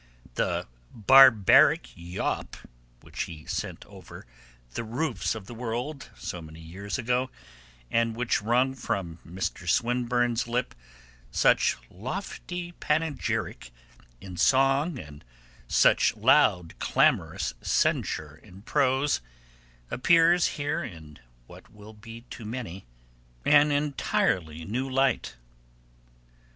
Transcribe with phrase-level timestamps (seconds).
[0.33, 2.57] The 'barbaric yawp'
[3.01, 4.25] which he sent over
[4.73, 7.29] 'the roofs of the world' so many years ago,
[7.91, 9.69] and which wrung from Mr.
[9.69, 10.73] Swinburne's lip
[11.29, 13.69] such lofty panegyric
[14.19, 15.23] in song and
[15.67, 19.21] such loud clamorous censure in prose,
[19.91, 22.87] appears here in what will be to many
[23.45, 25.35] an entirely new light.